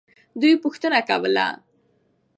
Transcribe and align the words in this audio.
دوی 0.39 0.53
پوښتنه 0.63 0.99
کوله. 1.09 1.47